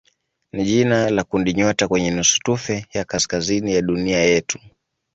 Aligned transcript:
ni 0.53 0.63
jina 0.65 1.09
la 1.09 1.23
kundinyota 1.23 1.87
kwenye 1.87 2.11
nusutufe 2.11 2.85
ya 2.93 3.05
kaskazini 3.05 3.75
ya 3.75 3.81
dunia 3.81 4.19
yetu. 4.23 4.59